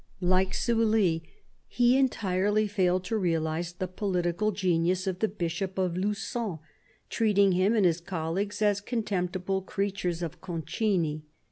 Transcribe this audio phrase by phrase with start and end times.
[0.19, 1.29] Like Sully,
[1.67, 6.57] he entirely failed to realise the political genius of the Bishop of Lu^on,
[7.11, 11.21] treating him and his colleagues as contemptible creatures of Concini.